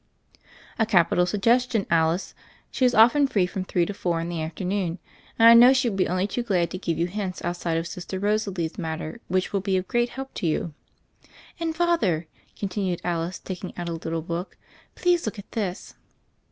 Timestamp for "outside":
7.45-7.77